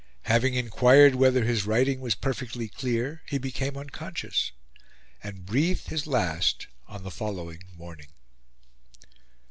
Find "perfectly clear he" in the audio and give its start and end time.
2.15-3.37